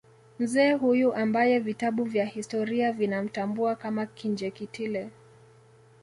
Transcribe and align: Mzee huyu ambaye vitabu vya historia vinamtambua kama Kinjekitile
Mzee 0.39 0.73
huyu 0.73 1.13
ambaye 1.13 1.59
vitabu 1.59 2.03
vya 2.03 2.25
historia 2.25 2.91
vinamtambua 2.91 3.75
kama 3.75 4.05
Kinjekitile 4.05 5.09